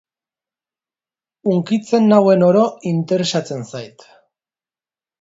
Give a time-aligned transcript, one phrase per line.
[1.51, 2.65] Hunkitzen nauen oro
[2.95, 4.11] interesatzen zait.